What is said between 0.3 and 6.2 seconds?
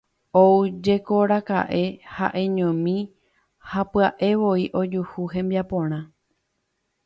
Oújekoraka'e ha'eñomi ha pya'evoi ojuhu hembiaporã.